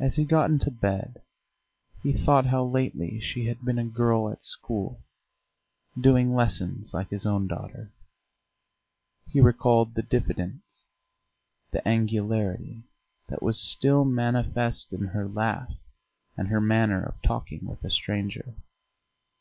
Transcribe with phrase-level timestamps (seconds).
[0.00, 1.22] As he got into bed
[2.02, 5.04] he thought how lately she had been a girl at school,
[5.96, 7.92] doing lessons like his own daughter;
[9.28, 10.88] he recalled the diffidence,
[11.70, 12.82] the angularity,
[13.28, 15.72] that was still manifest in her laugh
[16.36, 18.56] and her manner of talking with a stranger.